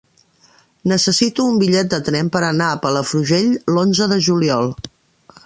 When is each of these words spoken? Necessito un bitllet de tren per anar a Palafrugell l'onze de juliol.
Necessito 0.91 1.45
un 1.49 1.59
bitllet 1.63 1.91
de 1.95 1.99
tren 2.07 2.33
per 2.37 2.41
anar 2.47 2.71
a 2.71 2.81
Palafrugell 2.87 3.53
l'onze 3.77 4.09
de 4.15 4.21
juliol. 4.31 4.75